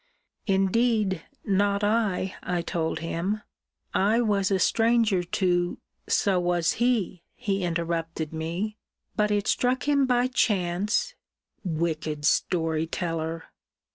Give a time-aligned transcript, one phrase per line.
[0.47, 3.43] Indeed, not I, I told him:
[3.93, 5.77] I was a stranger to
[6.09, 8.77] So was he, he interrupted me;
[9.15, 11.13] but it struck him by chance
[11.63, 13.43] Wicked story teller!